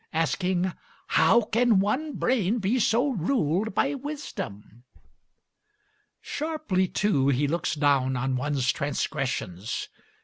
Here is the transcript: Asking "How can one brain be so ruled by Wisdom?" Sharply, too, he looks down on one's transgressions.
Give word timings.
Asking 0.13 0.73
"How 1.09 1.41
can 1.41 1.77
one 1.79 2.13
brain 2.13 2.57
be 2.57 2.79
so 2.79 3.09
ruled 3.09 3.75
by 3.75 3.93
Wisdom?" 3.93 4.83
Sharply, 6.19 6.87
too, 6.87 7.27
he 7.27 7.47
looks 7.47 7.75
down 7.75 8.17
on 8.17 8.35
one's 8.35 8.71
transgressions. 8.71 9.89